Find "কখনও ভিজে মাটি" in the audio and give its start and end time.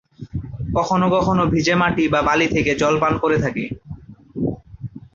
1.15-2.03